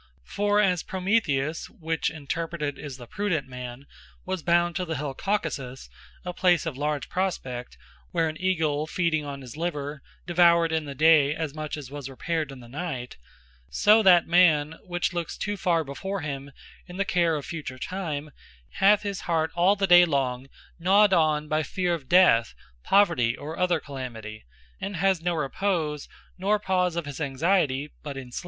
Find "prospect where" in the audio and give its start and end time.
7.07-8.27